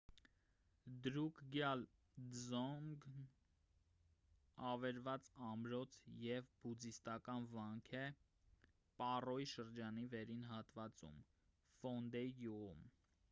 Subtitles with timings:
[1.07, 1.83] դրուկգյալ
[2.35, 3.19] դզոնգն
[4.69, 5.97] ավերված ամրոց
[6.29, 8.01] և բուդդիստական վանք է
[9.01, 11.21] պառոյի շրջանի վերին հատվածում
[11.83, 12.83] ֆոնդեյ գյուղում: